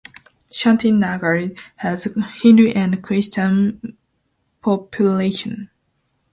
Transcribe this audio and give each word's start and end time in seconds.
Shanti 0.49 0.91
Nagar 0.91 1.51
has 1.75 2.07
Hindu 2.41 2.69
and 2.71 3.03
Christian 3.03 3.95
population. 4.63 5.69